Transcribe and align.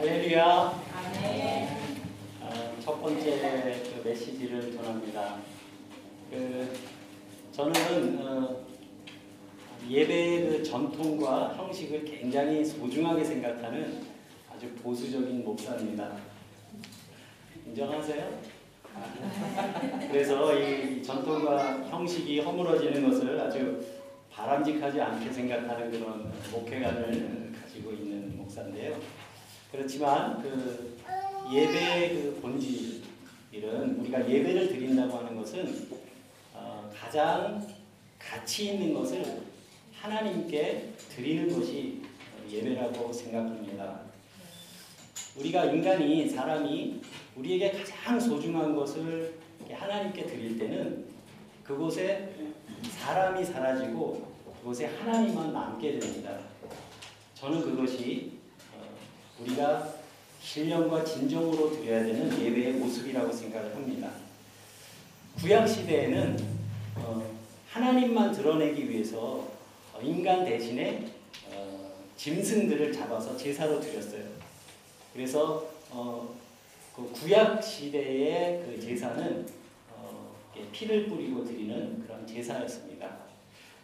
할렐루야. 0.00 0.82
어, 2.40 2.76
첫 2.82 3.02
번째 3.02 3.82
그 4.02 4.08
메시지를 4.08 4.72
전합니다. 4.74 5.36
그 6.30 6.72
저는 7.52 8.18
어, 8.18 8.64
예배의 9.86 10.48
그 10.48 10.62
전통과 10.62 11.52
형식을 11.54 12.06
굉장히 12.06 12.64
소중하게 12.64 13.22
생각하는 13.22 14.06
아주 14.50 14.70
보수적인 14.76 15.44
목사입니다. 15.44 16.16
인정하세요? 17.66 18.40
아, 18.94 20.08
그래서 20.10 20.58
이 20.58 21.02
전통과 21.02 21.84
형식이 21.90 22.40
허물어지는 22.40 23.06
것을 23.06 23.38
아주 23.38 23.86
바람직하지 24.32 24.98
않게 24.98 25.30
생각하는 25.30 25.90
그런 25.90 26.32
목회관을 26.50 27.52
가지고 27.60 27.92
있는 27.92 28.38
목사인데요. 28.38 28.98
그렇지만 29.70 30.42
그 30.42 30.98
예배의 31.52 32.14
그 32.14 32.40
본질은 32.40 34.00
우리가 34.00 34.28
예배를 34.28 34.68
드린다고 34.68 35.18
하는 35.18 35.36
것은 35.36 35.88
어, 36.52 36.90
가장 36.94 37.66
가치 38.18 38.72
있는 38.72 38.94
것을 38.94 39.42
하나님께 39.94 40.94
드리는 41.08 41.52
것이 41.52 42.02
예배라고 42.50 43.12
생각합니다. 43.12 44.00
우리가 45.36 45.66
인간이 45.66 46.28
사람이 46.28 47.00
우리에게 47.36 47.72
가장 47.72 48.18
소중한 48.18 48.74
것을 48.74 49.34
하나님께 49.70 50.26
드릴 50.26 50.58
때는 50.58 51.06
그곳에 51.62 52.34
사람이 52.82 53.44
사라지고 53.44 54.32
그곳에 54.58 54.86
하나님만 54.86 55.52
남게 55.52 55.98
됩니다. 55.98 56.38
저는 57.34 57.60
그것이 57.62 58.39
우리가 59.40 59.94
신령과 60.42 61.04
진정으로 61.04 61.70
드려야 61.70 62.04
되는 62.04 62.30
예배의 62.40 62.74
모습이라고 62.74 63.32
생각을 63.32 63.74
합니다. 63.74 64.10
구약 65.38 65.68
시대에는 65.68 66.36
하나님만 67.68 68.32
드러내기 68.32 68.88
위해서 68.90 69.48
인간 70.02 70.44
대신에 70.44 71.06
짐승들을 72.16 72.92
잡아서 72.92 73.36
제사로 73.36 73.80
드렸어요. 73.80 74.24
그래서 75.12 75.68
그 76.94 77.10
구약 77.12 77.62
시대의 77.62 78.62
그 78.64 78.80
제사는 78.80 79.46
피를 80.72 81.06
뿌리고 81.06 81.44
드리는 81.44 82.02
그런 82.02 82.26
제사였습니다. 82.26 83.08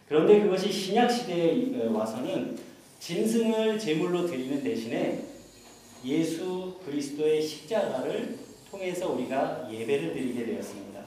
그런데 0.07 0.41
그것이 0.41 0.71
신약 0.71 1.11
시대에 1.11 1.87
와서는 1.87 2.57
짐승을 2.99 3.79
제물로 3.79 4.25
드리는 4.25 4.63
대신에 4.63 5.23
예수 6.05 6.75
그리스도의 6.85 7.41
십자가를 7.41 8.37
통해서 8.69 9.11
우리가 9.11 9.67
예배를 9.71 10.13
드리게 10.13 10.45
되었습니다. 10.45 11.01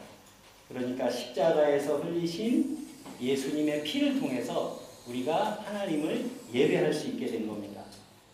그러니까 0.68 1.10
십자가에서 1.10 1.98
흘리신 1.98 2.86
예수님의 3.20 3.82
피를 3.82 4.18
통해서 4.18 4.80
우리가 5.06 5.62
하나님을 5.64 6.24
예배할 6.52 6.92
수 6.92 7.08
있게 7.08 7.26
된 7.26 7.46
겁니다. 7.46 7.82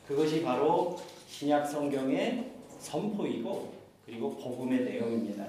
그것이 0.06 0.42
바로 0.42 0.98
신약 1.28 1.68
성경의 1.68 2.44
선포이고 2.78 3.72
그리고 4.04 4.36
복음의 4.36 4.84
내용입니다. 4.84 5.44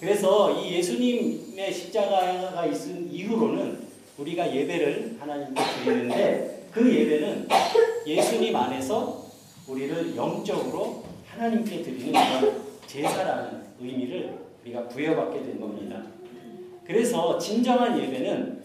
그래서 0.00 0.52
이 0.52 0.74
예수님의 0.74 1.72
십자가가 1.72 2.66
있은 2.66 3.12
이후로는 3.12 3.88
우리가 4.18 4.54
예배를 4.54 5.16
하나님께 5.20 5.62
드리는데 5.84 6.68
그 6.72 6.92
예배는 6.92 7.48
예수님 8.06 8.54
안에서 8.54 9.27
우리를 9.68 10.16
영적으로 10.16 11.04
하나님께 11.26 11.82
드리는 11.82 12.12
그런 12.12 12.62
제사라는 12.86 13.62
의미를 13.80 14.38
우리가 14.62 14.88
부여받게 14.88 15.42
된 15.42 15.60
겁니다. 15.60 16.02
그래서 16.84 17.38
진정한 17.38 18.00
예배는 18.00 18.62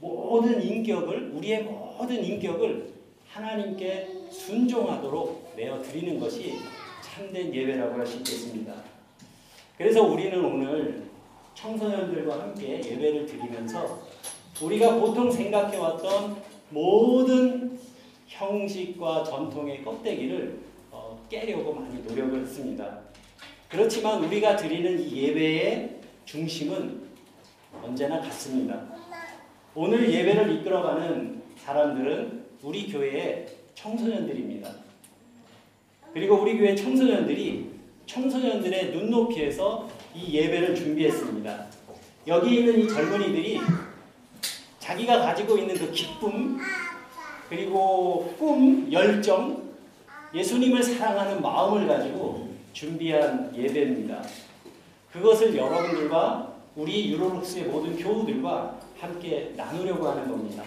모든 0.00 0.62
인격을 0.62 1.32
우리의 1.34 1.64
모든 1.64 2.24
인격을 2.24 2.90
하나님께 3.28 4.08
순종하도록 4.30 5.52
내어 5.56 5.80
드리는 5.82 6.18
것이 6.18 6.58
참된 7.02 7.54
예배라고 7.54 7.98
할 7.98 8.06
수 8.06 8.16
있겠습니다. 8.18 8.72
그래서 9.76 10.02
우리는 10.02 10.42
오늘 10.42 11.02
청소년들과 11.54 12.40
함께 12.40 12.78
예배를 12.78 13.26
드리면서 13.26 14.00
우리가 14.62 14.98
보통 14.98 15.30
생각해왔던 15.30 16.36
모든 16.70 17.78
형식과 18.40 19.22
전통의 19.22 19.84
껍데기를 19.84 20.58
어, 20.90 21.20
깨려고 21.28 21.74
많이 21.74 22.02
노력을 22.02 22.40
했습니다. 22.40 23.00
그렇지만 23.68 24.24
우리가 24.24 24.56
드리는 24.56 24.98
이 24.98 25.22
예배의 25.22 26.00
중심은 26.24 27.02
언제나 27.82 28.20
같습니다. 28.20 28.82
오늘 29.74 30.12
예배를 30.12 30.52
이끌어가는 30.56 31.42
사람들은 31.58 32.44
우리 32.62 32.90
교회의 32.90 33.46
청소년들입니다. 33.74 34.70
그리고 36.12 36.40
우리 36.40 36.58
교회 36.58 36.74
청소년들이 36.74 37.70
청소년들의 38.06 38.90
눈높이에서 38.90 39.88
이 40.14 40.32
예배를 40.32 40.74
준비했습니다. 40.74 41.66
여기 42.26 42.56
있는 42.56 42.80
이 42.80 42.88
젊은이들이 42.88 43.60
자기가 44.80 45.20
가지고 45.20 45.56
있는 45.58 45.76
그 45.76 45.92
기쁨, 45.92 46.58
그리고 47.50 48.32
꿈, 48.38 48.90
열정, 48.92 49.60
예수님을 50.32 50.80
사랑하는 50.80 51.42
마음을 51.42 51.88
가지고 51.88 52.48
준비한 52.72 53.52
예배입니다. 53.52 54.22
그것을 55.12 55.56
여러분들과 55.56 56.54
우리 56.76 57.10
유로룩스의 57.10 57.64
모든 57.64 57.96
교우들과 57.96 58.78
함께 59.00 59.52
나누려고 59.56 60.08
하는 60.08 60.28
겁니다. 60.30 60.62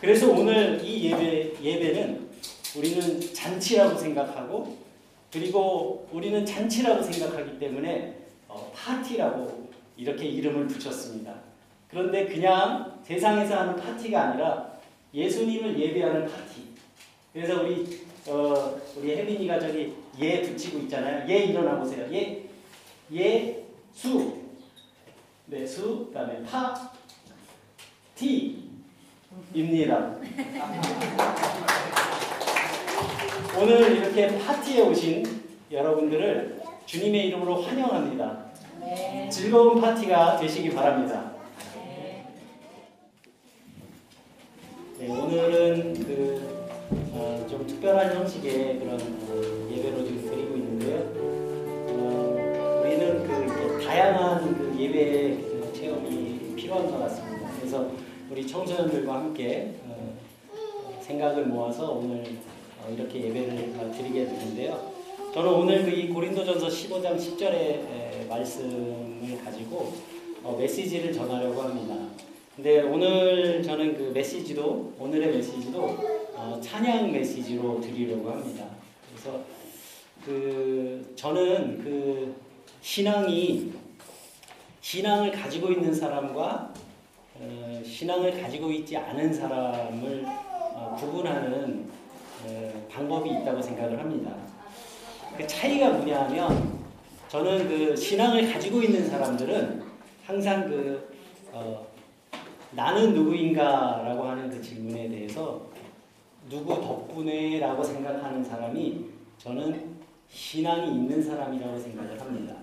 그래서 0.00 0.30
오늘 0.30 0.80
이 0.84 1.10
예배, 1.10 1.54
예배는 1.60 2.28
우리는 2.76 3.20
잔치라고 3.34 3.98
생각하고 3.98 4.78
그리고 5.32 6.08
우리는 6.12 6.46
잔치라고 6.46 7.02
생각하기 7.02 7.58
때문에 7.58 8.18
어, 8.46 8.70
파티라고 8.72 9.68
이렇게 9.96 10.26
이름을 10.26 10.68
붙였습니다. 10.68 11.34
그런데 11.90 12.26
그냥 12.26 13.00
세상에서 13.02 13.58
하는 13.58 13.74
파티가 13.74 14.22
아니라 14.22 14.77
예수님을 15.14 15.78
예배하는 15.78 16.26
파티. 16.26 16.68
그래서 17.32 17.62
우리 17.62 18.06
어, 18.26 18.78
우리 18.96 19.16
혜민이가 19.16 19.58
저기 19.58 19.94
예 20.20 20.42
붙이고 20.42 20.78
있잖아요. 20.80 21.28
예 21.28 21.44
일어나 21.44 21.78
보세요. 21.78 22.06
예, 22.12 22.44
예, 23.14 23.64
수, 23.94 24.36
네, 25.46 25.66
수, 25.66 26.06
그 26.06 26.12
다음에 26.12 26.42
파, 26.42 26.92
티, 28.14 28.68
입니다. 29.54 30.16
오늘 33.58 33.96
이렇게 33.96 34.38
파티에 34.38 34.82
오신 34.82 35.24
여러분들을 35.70 36.60
주님의 36.84 37.28
이름으로 37.28 37.62
환영합니다. 37.62 38.44
네. 38.80 39.28
즐거운 39.30 39.80
파티가 39.80 40.38
되시기 40.38 40.70
바랍니다. 40.70 41.37
오늘은 45.08 45.94
그, 45.94 46.68
어, 47.12 47.46
좀 47.48 47.66
특별한 47.66 48.14
형식의 48.14 48.78
그런 48.78 49.00
어, 49.00 49.68
예배로 49.72 50.04
지금 50.04 50.22
드리고 50.28 50.56
있는데요. 50.56 50.98
어, 51.88 52.82
우리는 52.84 53.26
그 53.26 53.84
다양한 53.84 54.54
그 54.58 54.76
예배 54.78 55.36
그 55.40 55.72
체험이 55.74 56.54
필요한 56.54 56.90
것 56.90 56.98
같습니다. 57.00 57.50
그래서 57.58 57.90
우리 58.30 58.46
청소년들과 58.46 59.14
함께 59.14 59.74
어, 59.86 60.18
생각을 61.00 61.46
모아서 61.46 61.92
오늘 61.92 62.22
어, 62.82 62.90
이렇게 62.92 63.24
예배를 63.24 63.92
드리게 63.96 64.26
되는데요. 64.26 64.92
저는 65.32 65.50
오늘 65.52 65.84
그 65.84 65.90
이 65.90 66.08
고린도전서 66.08 66.68
15장 66.68 67.16
10절의 67.16 68.28
말씀을 68.28 69.42
가지고 69.42 69.92
어, 70.42 70.56
메시지를 70.58 71.12
전하려고 71.12 71.62
합니다. 71.62 71.94
근데 72.58 72.80
오늘 72.80 73.62
저는 73.62 73.96
그 73.96 74.10
메시지도 74.12 74.92
오늘의 74.98 75.28
메시지도 75.36 75.96
어, 76.34 76.60
찬양 76.60 77.12
메시지로 77.12 77.80
드리려고 77.80 78.32
합니다. 78.32 78.64
그래서 79.08 79.40
그 80.24 81.12
저는 81.14 81.78
그 81.84 82.34
신앙이 82.80 83.72
신앙을 84.80 85.30
가지고 85.30 85.70
있는 85.70 85.94
사람과 85.94 86.74
어, 87.36 87.82
신앙을 87.86 88.42
가지고 88.42 88.72
있지 88.72 88.96
않은 88.96 89.32
사람을 89.32 90.24
어, 90.26 90.96
구분하는 90.98 91.88
어, 92.44 92.86
방법이 92.90 93.30
있다고 93.30 93.62
생각을 93.62 94.00
합니다. 94.00 94.34
그 95.36 95.46
차이가 95.46 95.90
뭐냐면 95.90 96.76
저는 97.28 97.68
그 97.68 97.94
신앙을 97.94 98.52
가지고 98.52 98.82
있는 98.82 99.08
사람들은 99.08 99.80
항상 100.26 100.68
그 100.68 101.16
어, 101.52 101.86
나는 102.72 103.14
누구인가 103.14 104.02
라고 104.04 104.24
하는 104.24 104.50
그 104.50 104.60
질문에 104.60 105.08
대해서 105.08 105.62
누구 106.48 106.80
덕분에 106.80 107.58
라고 107.58 107.82
생각하는 107.82 108.44
사람이 108.44 109.06
저는 109.38 109.96
신앙이 110.28 110.88
있는 110.94 111.22
사람이라고 111.22 111.78
생각을 111.78 112.20
합니다. 112.20 112.54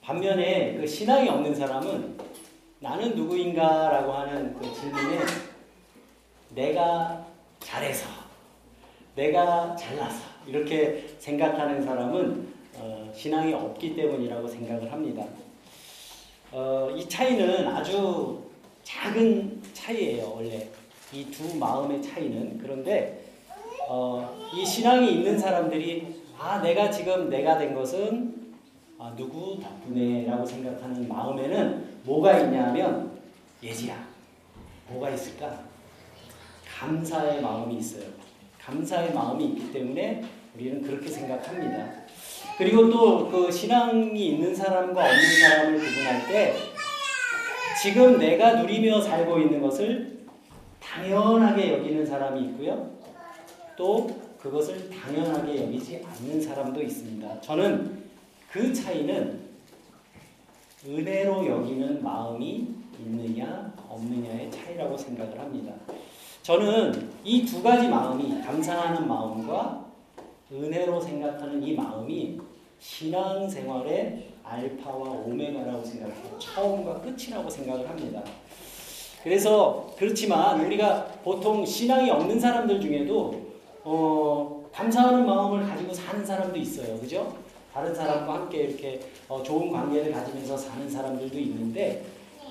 반면에 0.00 0.76
그 0.76 0.86
신앙이 0.86 1.28
없는 1.28 1.54
사람은 1.54 2.18
나는 2.78 3.14
누구인가 3.14 3.90
라고 3.90 4.12
하는 4.12 4.54
그 4.54 4.72
질문에 4.74 5.18
내가 6.54 7.26
잘해서, 7.60 8.08
내가 9.14 9.76
잘나서 9.76 10.20
이렇게 10.46 11.14
생각하는 11.18 11.82
사람은 11.82 12.48
어, 12.76 13.12
신앙이 13.14 13.52
없기 13.52 13.94
때문이라고 13.94 14.48
생각을 14.48 14.90
합니다. 14.90 15.24
어, 16.52 16.90
이 16.96 17.08
차이는 17.08 17.68
아주 17.68 18.49
작은 18.94 19.60
차이예요, 19.72 20.32
원래. 20.36 20.68
이 21.12 21.24
두 21.30 21.56
마음의 21.56 22.02
차이는. 22.02 22.58
그런데 22.62 23.24
어, 23.88 24.36
이 24.54 24.64
신앙이 24.64 25.12
있는 25.14 25.38
사람들이 25.38 26.22
아, 26.38 26.60
내가 26.60 26.90
지금 26.90 27.28
내가 27.28 27.58
된 27.58 27.74
것은 27.74 28.52
아, 28.98 29.12
누구 29.16 29.58
덕분에라고 29.60 30.44
생각하는 30.46 31.08
마음에는 31.08 32.00
뭐가 32.04 32.38
있냐면 32.40 33.18
예지야. 33.62 34.06
뭐가 34.88 35.10
있을까? 35.10 35.64
감사의 36.78 37.42
마음이 37.42 37.76
있어요. 37.76 38.04
감사의 38.60 39.12
마음이 39.12 39.44
있기 39.46 39.72
때문에 39.72 40.22
우리는 40.54 40.82
그렇게 40.82 41.08
생각합니다. 41.08 41.92
그리고 42.56 42.90
또 42.90 43.28
그 43.30 43.50
신앙이 43.50 44.26
있는 44.28 44.54
사람과 44.54 45.02
없는 45.02 45.40
사람을 45.40 45.78
구분할 45.78 46.26
때 46.28 46.54
지금 47.82 48.18
내가 48.18 48.60
누리며 48.60 49.00
살고 49.00 49.38
있는 49.38 49.62
것을 49.62 50.26
당연하게 50.80 51.72
여기는 51.74 52.04
사람이 52.04 52.40
있고요. 52.46 52.90
또 53.76 54.08
그것을 54.38 54.90
당연하게 54.90 55.64
여기지 55.64 56.04
않는 56.04 56.40
사람도 56.40 56.82
있습니다. 56.82 57.40
저는 57.40 58.02
그 58.50 58.72
차이는 58.74 59.40
은혜로 60.86 61.46
여기는 61.46 62.02
마음이 62.02 62.68
있느냐 63.00 63.72
없느냐의 63.88 64.50
차이라고 64.50 64.96
생각을 64.96 65.38
합니다. 65.38 65.72
저는 66.42 67.10
이 67.24 67.44
두 67.46 67.62
가지 67.62 67.88
마음이 67.88 68.42
감사하는 68.42 69.06
마음과 69.06 69.86
은혜로 70.52 71.00
생각하는 71.00 71.62
이 71.62 71.74
마음이 71.74 72.38
신앙생활의 72.80 74.30
알파와 74.42 75.10
오메가라고 75.10 75.84
생각해요. 75.84 76.38
처음과 76.38 77.00
끝이라고 77.02 77.48
생각을 77.48 77.88
합니다. 77.88 78.22
그래서 79.22 79.92
그렇지만 79.98 80.64
우리가 80.64 81.04
보통 81.22 81.64
신앙이 81.64 82.10
없는 82.10 82.40
사람들 82.40 82.80
중에도 82.80 83.50
어, 83.84 84.64
감사하는 84.72 85.26
마음을 85.26 85.66
가지고 85.66 85.92
사는 85.92 86.24
사람도 86.24 86.58
있어요. 86.58 86.98
그죠? 86.98 87.36
다른 87.72 87.94
사람과 87.94 88.34
함께 88.34 88.62
이렇게 88.64 89.00
어, 89.28 89.42
좋은 89.42 89.70
관계를 89.70 90.10
가지면서 90.12 90.56
사는 90.56 90.88
사람들도 90.88 91.38
있는데 91.38 92.02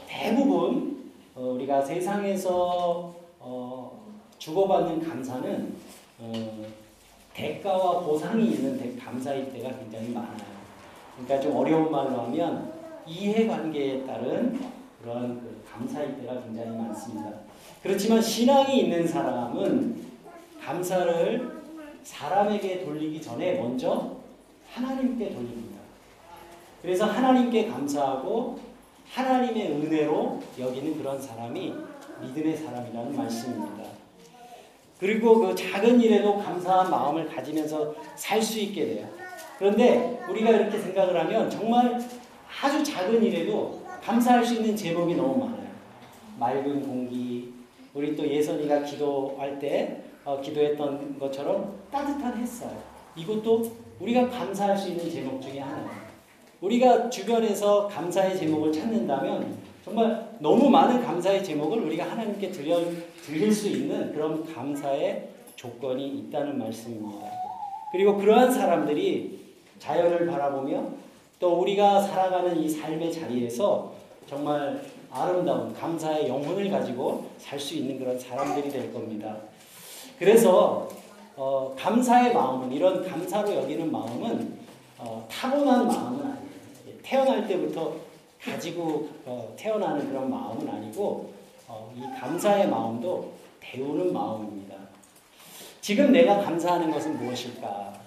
대부분 0.08 1.12
어, 1.36 1.42
우리가 1.56 1.82
세상에서 1.82 3.14
어, 3.40 4.00
주고받는 4.38 5.02
감사는 5.02 5.76
어, 6.20 6.66
대가와 7.34 8.02
보상이 8.02 8.52
있는 8.52 8.98
감사일 8.98 9.52
때가 9.54 9.78
굉장히 9.78 10.10
많아요. 10.10 10.60
그러니까 11.16 11.40
좀 11.40 11.58
어려운 11.58 11.92
말로 11.92 12.22
하면 12.22 12.74
이해관계에 13.06 14.06
따른 14.06 14.60
그런 15.02 15.40
그 15.40 15.64
감사일 15.72 16.20
때가 16.22 16.42
굉장히 16.42 16.78
많습니다. 16.78 17.32
그렇지만 17.82 18.22
신앙이 18.22 18.82
있는 18.82 19.08
사람은 19.08 20.10
감사를 20.64 21.60
사람에게 22.04 22.86
돌리기 22.86 23.22
전에 23.22 23.60
먼저 23.60 24.18
하나님께 24.74 25.34
돌립니다. 25.34 25.80
그래서 26.82 27.06
하나님께 27.06 27.68
감사하고 27.68 28.60
하나님의 29.12 29.72
은혜로 29.72 30.42
여기는 30.60 30.98
그런 30.98 31.22
사람이 31.22 31.74
믿음의 32.22 32.58
사람이라는 32.58 33.16
말씀입니다. 33.16 33.99
그리고 35.00 35.40
그 35.40 35.56
작은 35.56 36.02
일에도 36.02 36.38
감사한 36.38 36.92
마음을 36.92 37.28
가지면서 37.28 37.96
살 38.16 38.42
수 38.42 38.60
있게 38.60 38.86
돼요. 38.86 39.08
그런데 39.58 40.20
우리가 40.30 40.50
이렇게 40.52 40.78
생각을 40.78 41.18
하면 41.22 41.50
정말 41.50 42.00
아주 42.62 42.84
작은 42.84 43.24
일에도 43.24 43.82
감사할 44.04 44.44
수 44.44 44.56
있는 44.56 44.76
제목이 44.76 45.16
너무 45.16 45.46
많아요. 45.46 45.70
맑은 46.38 46.82
공기, 46.82 47.54
우리 47.94 48.16
또 48.16 48.28
예선이가 48.28 48.84
기도할 48.84 49.58
때 49.60 50.02
어, 50.26 50.40
기도했던 50.42 51.18
것처럼 51.20 51.76
따뜻한 51.92 52.38
햇살. 52.38 52.70
이것도 53.16 53.72
우리가 54.00 54.30
감사할 54.30 54.78
수 54.78 54.90
있는 54.90 55.10
제목 55.10 55.42
중에 55.42 55.60
하나예요. 55.60 55.90
우리가 56.62 57.10
주변에서 57.10 57.88
감사의 57.88 58.38
제목을 58.38 58.72
찾는다면 58.72 59.58
정말 59.84 60.29
너무 60.40 60.70
많은 60.70 61.04
감사의 61.04 61.44
제목을 61.44 61.80
우리가 61.84 62.10
하나님께 62.10 62.52
드려, 62.52 62.80
드릴 63.26 63.54
수 63.54 63.68
있는 63.68 64.14
그런 64.14 64.46
감사의 64.54 65.30
조건이 65.56 66.08
있다는 66.08 66.58
말씀입니다. 66.58 67.28
그리고 67.92 68.18
그러한 68.18 68.52
사람들이 68.52 69.40
자연을 69.80 70.28
바라보며 70.28 70.84
또 71.40 71.60
우리가 71.62 72.02
살아가는 72.02 72.58
이 72.58 72.70
삶의 72.70 73.12
자리에서 73.12 73.94
정말 74.28 74.82
아름다운 75.12 75.74
감사의 75.74 76.28
영혼을 76.28 76.70
가지고 76.70 77.26
살 77.38 77.60
수 77.60 77.76
있는 77.76 77.98
그런 78.00 78.18
사람들이 78.18 78.70
될 78.70 78.94
겁니다. 78.94 79.36
그래서 80.18 80.88
어, 81.36 81.74
감사의 81.78 82.34
마음은 82.34 82.72
이런 82.72 83.06
감사로 83.06 83.56
여기는 83.56 83.92
마음은 83.92 84.60
어, 84.98 85.26
타고난 85.32 85.88
마음은 85.88 86.20
아니에요. 86.20 86.38
태어날 87.02 87.48
때부터 87.48 87.96
가지고 88.44 89.10
어, 89.26 89.54
태어나는 89.58 90.08
그런 90.10 90.30
마음은 90.30 90.68
아니고 90.68 91.34
어, 91.68 91.94
이 91.96 92.02
감사의 92.20 92.70
마음도 92.70 93.34
배우는 93.60 94.14
마음입니다. 94.14 94.76
지금 95.82 96.12
내가 96.12 96.40
감사하는 96.42 96.92
것은 96.92 97.18
무엇일까? 97.18 98.00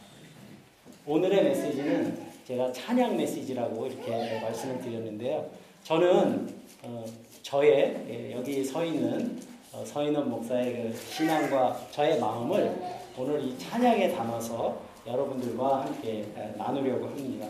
오늘의 1.06 1.44
메시지는 1.44 2.32
제가 2.46 2.72
찬양 2.72 3.16
메시지라고 3.16 3.86
이렇게 3.86 4.40
말씀을 4.40 4.80
드렸는데요. 4.80 5.50
저는 5.84 6.54
어, 6.82 7.04
저의 7.42 8.04
예, 8.08 8.32
여기 8.32 8.64
서 8.64 8.84
있는 8.84 9.40
어, 9.72 9.84
서인원 9.84 10.30
목사의 10.30 10.72
그 10.74 10.96
신앙과 10.96 11.88
저의 11.90 12.18
마음을 12.18 12.76
오늘 13.16 13.42
이 13.42 13.58
찬양에 13.58 14.12
담아서 14.12 14.80
여러분들과 15.06 15.82
함께 15.82 16.26
나누려고 16.56 17.06
합니다. 17.06 17.46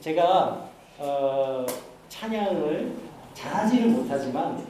제가 0.00 0.68
어, 0.98 1.66
찬양을 2.08 2.94
잘하지는 3.34 3.92
못하지만 3.92 4.66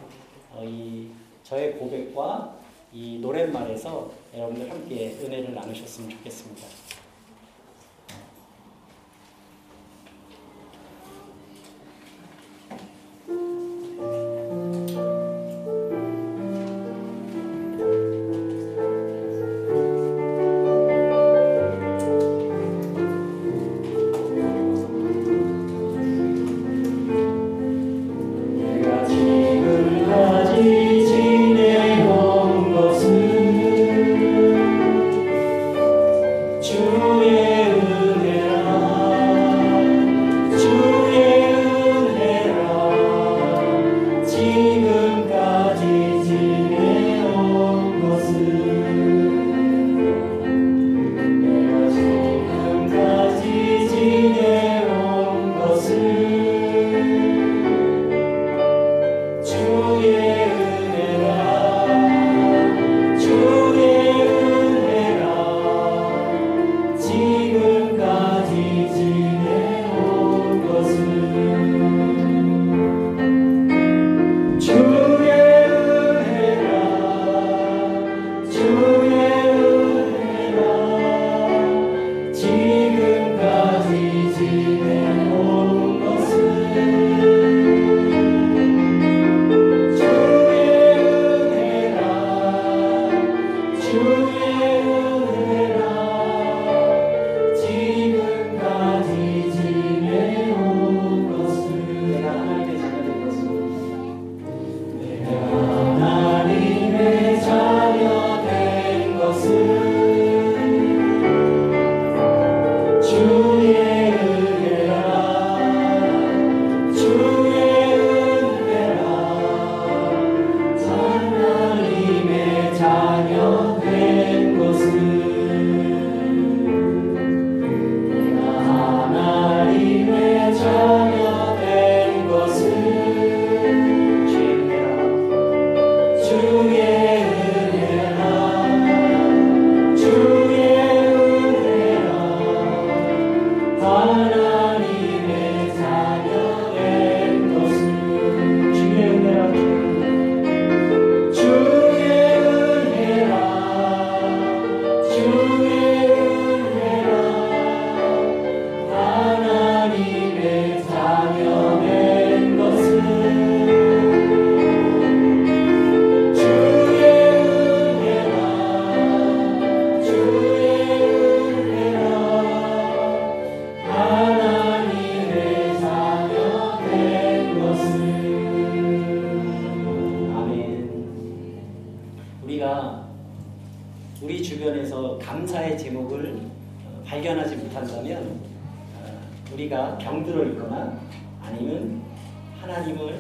어, 0.52 0.64
이 0.64 1.08
저의 1.42 1.74
고백과 1.78 2.56
이 2.92 3.18
노랫말에서 3.20 4.10
여러분들 4.34 4.70
함께 4.70 5.16
은혜를 5.20 5.54
나누셨으면 5.54 6.10
좋겠습니다. 6.10 6.66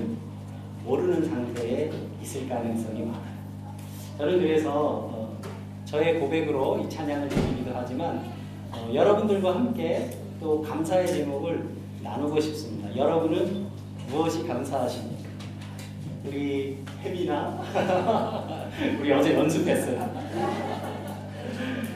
하나님을 0.06 0.16
모르는 0.84 1.24
상태에 1.28 1.90
있을 2.22 2.48
가능성이 2.48 3.00
많아요. 3.00 3.36
저는 4.18 4.38
그래서 4.38 4.72
어, 4.72 5.38
저의 5.84 6.20
고백으로 6.20 6.78
이 6.78 6.88
찬양을 6.88 7.28
드리기도 7.28 7.72
하지만 7.74 8.24
어, 8.70 8.90
여러분들과 8.92 9.54
함께 9.56 10.16
또 10.40 10.62
감사의 10.62 11.06
제목을 11.08 11.68
나누고 12.02 12.40
싶습니다. 12.40 12.96
여러분은 12.96 13.66
무엇이 14.08 14.46
감사하십니까? 14.46 15.26
우리 16.24 16.78
혜빈아, 17.02 17.60
우리 19.00 19.12
어제 19.12 19.34
연습했어요. 19.34 20.10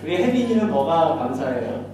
우리 0.03 0.17
혜빈이는 0.17 0.71
뭐가 0.71 1.17
감사해요? 1.17 1.85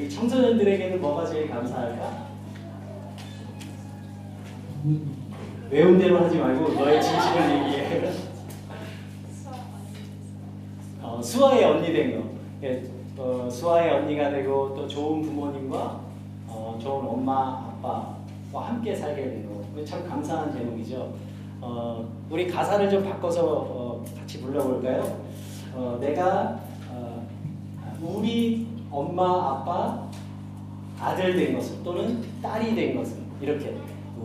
우리 0.00 0.08
청소년들에게는 0.08 0.98
뭐가 1.02 1.26
제일 1.26 1.50
감사할까? 1.50 2.30
외운 5.68 5.98
대로 5.98 6.24
하지 6.24 6.38
말고 6.38 6.72
너의 6.72 7.02
진심을 7.02 7.66
얘기해. 7.66 8.10
어, 11.02 11.20
수아의 11.22 11.64
언니 11.64 11.92
된 11.92 12.16
거. 12.16 12.30
예, 12.62 12.82
어, 13.18 13.46
수아의 13.50 13.90
언니가 13.90 14.30
되고 14.30 14.74
또 14.74 14.88
좋은 14.88 15.20
부모님과 15.20 16.00
어, 16.48 16.78
좋은 16.80 17.06
엄마 17.06 17.74
아빠와 17.82 18.68
함께 18.68 18.96
살게 18.96 19.22
된 19.22 19.46
거. 19.50 19.84
참 19.84 20.08
감사한 20.08 20.50
제목이죠. 20.54 21.12
어, 21.60 22.08
우리 22.30 22.46
가사를 22.48 22.88
좀 22.88 23.04
바꿔서 23.04 23.44
어, 23.46 24.04
같이 24.18 24.40
불러볼까요? 24.40 25.20
어, 25.74 25.98
내가 26.00 26.58
어, 26.90 27.26
우리 28.00 28.69
엄마 28.90 29.24
아빠 29.24 30.08
아들 31.00 31.36
된 31.36 31.54
것은 31.54 31.82
또는 31.84 32.22
딸이 32.42 32.74
된 32.74 32.96
것은 32.96 33.18
이렇게 33.40 33.76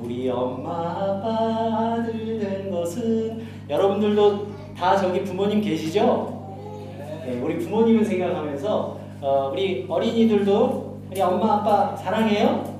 우리 0.01 0.29
엄마 0.29 0.91
아빠 0.91 1.93
아들 1.93 2.39
된 2.39 2.71
것은 2.71 3.45
여러분들도 3.69 4.47
다 4.75 4.97
저기 4.97 5.23
부모님 5.23 5.61
계시죠? 5.61 6.35
네, 7.25 7.39
우리 7.41 7.59
부모님을 7.59 8.03
생각하면서 8.03 8.99
어, 9.21 9.49
우리 9.51 9.85
어린이들도 9.87 10.99
우리 11.11 11.21
엄마 11.21 11.55
아빠 11.55 11.95
사랑해요? 11.95 12.75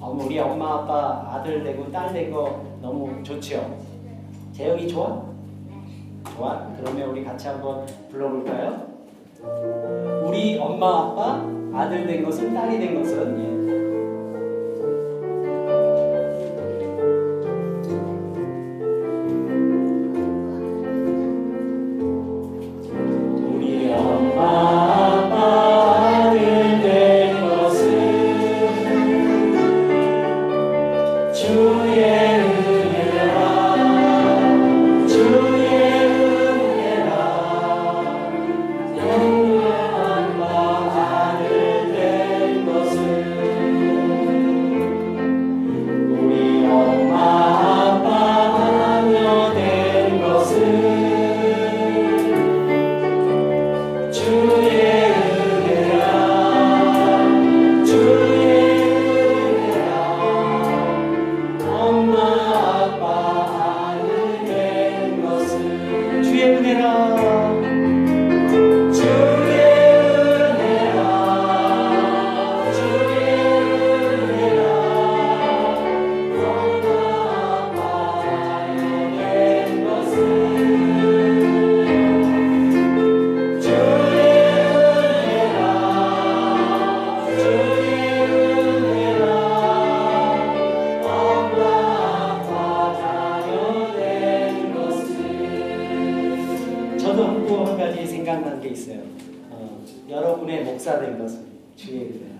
어, 0.00 0.18
우리 0.18 0.38
엄마 0.38 0.74
아빠 0.76 1.28
아들 1.30 1.62
되고 1.62 1.90
딸 1.90 2.12
되고 2.12 2.78
너무 2.80 3.22
좋죠? 3.22 3.78
재영이 4.52 4.88
좋아? 4.88 5.22
좋아? 6.36 6.68
그러면 6.78 7.10
우리 7.10 7.24
같이 7.24 7.48
한번 7.48 7.84
불러볼까요? 8.10 8.93
우리 10.24 10.58
엄마 10.58 11.00
아빠 11.00 11.46
아들 11.74 12.06
된 12.06 12.24
것은 12.24 12.54
딸이 12.54 12.78
된 12.78 12.94
것은 13.00 13.93
있어요. 98.74 99.00
어, 99.50 99.84
여러분의 100.08 100.64
목사 100.64 101.00
된 101.00 101.18
것은 101.18 101.44
주의 101.76 102.02
은혜. 102.02 102.34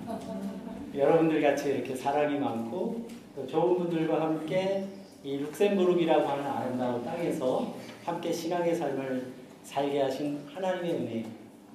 여러분들 0.94 1.40
같이 1.40 1.70
이렇게 1.70 1.94
사랑이 1.94 2.38
많고 2.38 3.06
또 3.34 3.46
좋은 3.46 3.78
분들과 3.78 4.20
함께 4.20 4.86
이 5.24 5.38
룩셈부르크라고 5.38 6.28
하는 6.28 6.44
아름다운 6.46 7.02
땅에서 7.04 7.74
함께 8.04 8.32
신앙의 8.32 8.74
삶을 8.74 9.32
살게 9.62 10.02
하신 10.02 10.46
하나님의 10.54 10.92
은혜 10.92 11.24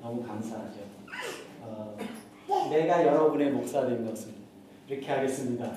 너무 0.01 0.23
감사하죠. 0.23 0.79
어, 1.61 1.97
내가 2.69 3.05
여러분의 3.05 3.51
목사 3.51 3.85
된 3.85 4.05
것은 4.05 4.33
이렇게 4.87 5.11
하겠습니다. 5.11 5.71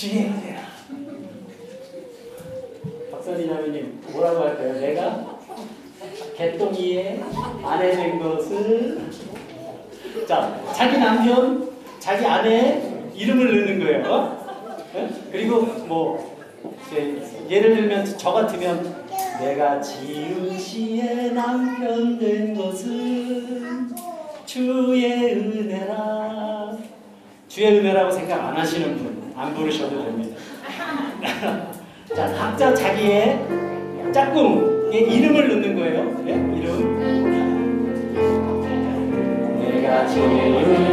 주의 0.00 0.24
은혜라. 0.24 0.62
박선희 3.12 3.46
자매님 3.48 4.00
뭐라고 4.12 4.44
할까요? 4.44 4.72
내가 4.80 5.38
개똥이의 6.38 7.22
아내 7.62 7.90
된 7.90 8.18
것을 8.18 9.10
자 10.26 10.58
자기 10.74 10.96
남편 10.96 11.70
자기 11.98 12.24
아내 12.24 13.10
이름을 13.14 13.66
넣는 13.66 13.78
거예요. 13.78 14.10
어? 14.10 14.86
예? 14.94 15.10
그리고 15.30 15.64
뭐 15.86 16.34
예를 17.50 17.76
들면 17.76 18.06
저 18.16 18.32
같으면 18.32 19.04
내가 19.38 19.82
지은 19.82 20.58
씨의 20.58 21.34
남편 21.34 22.18
된 22.18 22.54
것은 22.54 23.94
주의 24.46 25.34
은혜라 25.34 26.78
주의 27.48 27.78
은혜라고 27.78 28.10
생각 28.10 28.48
안 28.48 28.56
하시는 28.56 28.96
분 28.96 29.09
안 29.40 29.54
부르셔도 29.54 30.04
됩니다. 30.04 30.36
자 32.14 32.26
각자 32.34 32.74
자기의 32.74 33.40
짝꿍의 34.12 35.00
이름을 35.14 35.48
넣는 35.48 35.76
거예요. 35.76 36.24
예? 36.26 36.32
이름 36.58 37.00
내가 39.58 40.06
지은 40.06 40.89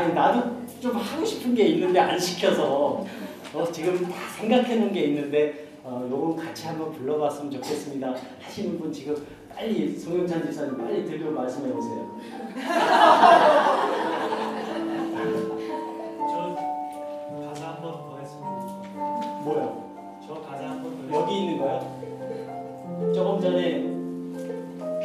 아니 0.00 0.14
나도 0.14 0.42
좀 0.80 0.96
하고 0.96 1.26
싶은 1.26 1.54
게 1.54 1.66
있는데 1.66 2.00
안 2.00 2.18
시켜서 2.18 3.04
어, 3.52 3.70
지금 3.70 4.02
다 4.06 4.14
생각해 4.38 4.76
놓은 4.76 4.94
게 4.94 5.00
있는데 5.02 5.66
어, 5.84 6.08
요건 6.10 6.36
같이 6.42 6.66
한번 6.68 6.90
불러봤으면 6.92 7.50
좋겠습니다 7.50 8.14
하시는 8.40 8.78
분 8.78 8.90
지금 8.90 9.14
빨리 9.54 9.94
송영찬 9.98 10.42
집사님 10.46 10.78
빨리 10.78 11.04
들고 11.04 11.32
말씀해 11.32 11.70
보세요. 11.70 12.18
저 16.30 16.56
가사 17.44 17.66
한번 17.68 17.92
더 17.92 18.18
했습니다. 18.18 18.48
뭐요? 19.44 19.84
저 20.26 20.40
가사 20.40 20.64
한번 20.64 21.10
더. 21.10 21.20
여기 21.20 21.40
있는 21.40 21.58
거요? 21.58 23.12
조금 23.14 23.38
전에 23.42 23.84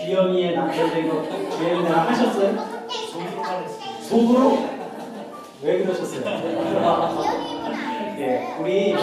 귀영이의 0.05 0.55
남편 0.55 0.89
된거 0.89 1.21
주에 1.57 1.73
은혜 1.73 1.89
하셨어요? 1.89 2.55
속으로만 3.11 3.63
했습니다. 3.63 4.01
속으로? 4.03 4.75
왜 5.65 5.79
그러셨어요? 5.79 6.21
예, 8.19 8.55
우리 8.61 8.93
어? 8.93 8.97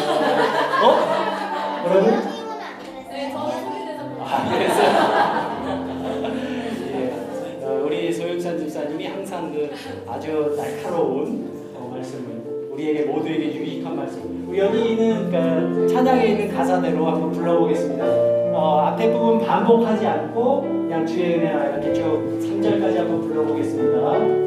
네, 3.11 3.33
저 3.33 3.51
소개돼서 3.51 4.17
아, 4.21 4.49
그랬어요? 4.49 4.91
예, 6.95 7.65
어, 7.65 7.83
우리 7.85 8.13
소영찬 8.13 8.61
집사님이 8.61 9.09
항상 9.09 9.53
그 9.53 9.75
아주 10.07 10.55
날카로운 10.57 11.51
어, 11.75 11.91
말씀을 11.93 12.71
우리에게 12.71 13.07
모두에게 13.07 13.57
유익한 13.57 13.97
말씀. 13.97 14.47
우리 14.49 14.61
여기 14.61 14.93
있는 14.93 15.33
그 15.33 15.89
찬양에 15.93 16.27
있는 16.29 16.55
가사대로 16.55 17.07
한번 17.09 17.33
불러보겠습니다. 17.33 18.05
어, 18.55 18.87
앞에 18.87 19.11
부분 19.11 19.45
반복하지 19.45 20.07
않고 20.07 20.61
그냥 20.61 21.05
주의 21.05 21.39
은혜라 21.39 21.71
이렇게 21.71 21.93
쭉 21.93 22.39
3절까지 22.41 22.99
한번 22.99 23.21
불러보겠습니다. 23.21 24.43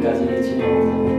내가 0.00 0.14
지금까지 0.14 0.42
지내온 0.42 1.09